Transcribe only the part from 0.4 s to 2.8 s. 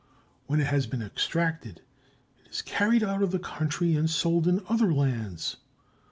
When it has been extracted, it is